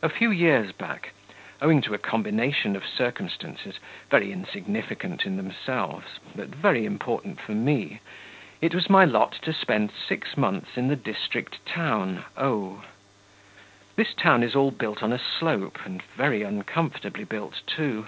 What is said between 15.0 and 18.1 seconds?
on a slope, and very uncomfortably built, too.